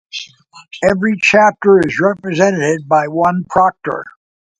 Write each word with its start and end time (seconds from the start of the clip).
Every 0.83 1.15
chapter 1.21 1.77
is 1.79 1.99
represented 1.99 2.87
by 2.89 3.07
one 3.09 3.43
proctor. 3.47 4.03